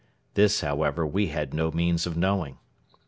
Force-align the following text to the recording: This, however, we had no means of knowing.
This, 0.33 0.61
however, 0.61 1.05
we 1.05 1.27
had 1.27 1.53
no 1.53 1.69
means 1.69 2.07
of 2.07 2.17
knowing. 2.17 2.57